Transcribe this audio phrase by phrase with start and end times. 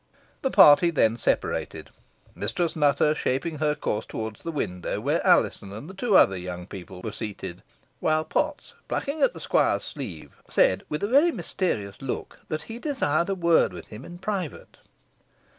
[0.41, 1.91] The party then separated;
[2.33, 6.65] Mistress Nutter shaping her course towards the window where Alizon and the two other young
[6.65, 7.61] people were seated,
[7.99, 13.29] while Potts, plucking the squire's sleeve, said, with a very mysterious look, that he desired
[13.29, 14.77] a word with him in private.